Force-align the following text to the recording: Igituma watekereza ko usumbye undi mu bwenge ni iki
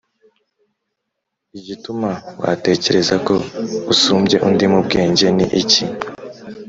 Igituma 1.59 2.09
watekereza 2.41 3.15
ko 3.25 3.35
usumbye 3.93 4.35
undi 4.47 4.65
mu 4.73 4.79
bwenge 4.85 5.27
ni 5.35 5.45
iki 5.61 5.83